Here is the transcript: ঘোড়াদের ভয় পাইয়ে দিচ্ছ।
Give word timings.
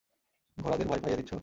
ঘোড়াদের 0.57 0.87
ভয় 0.87 1.01
পাইয়ে 1.03 1.17
দিচ্ছ। 1.19 1.31